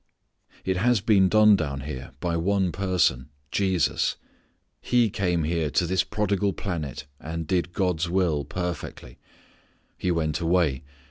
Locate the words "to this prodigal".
5.69-6.53